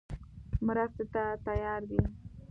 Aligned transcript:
مرستې 0.65 1.05
ته 1.13 1.23
تیار 1.45 1.81
دی. 1.89 1.99